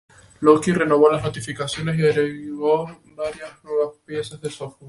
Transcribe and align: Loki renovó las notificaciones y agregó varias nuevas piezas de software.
Loki 0.39 0.71
renovó 0.73 1.11
las 1.11 1.21
notificaciones 1.23 1.99
y 1.99 2.03
agregó 2.03 2.87
varias 3.15 3.63
nuevas 3.63 3.97
piezas 4.03 4.41
de 4.41 4.49
software. 4.49 4.79